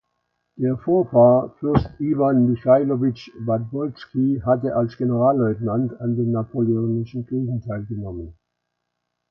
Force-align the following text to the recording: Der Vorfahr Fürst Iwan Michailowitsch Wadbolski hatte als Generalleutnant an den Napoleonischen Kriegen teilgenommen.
Der 0.55 0.77
Vorfahr 0.79 1.53
Fürst 1.59 1.87
Iwan 1.99 2.49
Michailowitsch 2.49 3.29
Wadbolski 3.37 4.41
hatte 4.43 4.75
als 4.75 4.97
Generalleutnant 4.97 5.93
an 6.01 6.15
den 6.15 6.31
Napoleonischen 6.31 7.27
Kriegen 7.27 7.61
teilgenommen. 7.61 8.33